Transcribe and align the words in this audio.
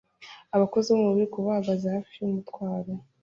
Abakozi 0.55 0.87
bo 0.89 0.97
mu 1.01 1.09
bubiko 1.11 1.37
bahagaze 1.45 1.85
hafi 1.95 2.13
yumutwaro 2.19 2.93